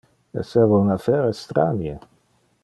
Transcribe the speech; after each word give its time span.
Esseva 0.43 0.79
un 0.85 0.89
affaire 0.95 1.29
estranie. 1.35 1.95